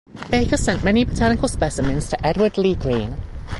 [0.31, 3.17] Baker sent many botanical specimens to Edward Lee Greene.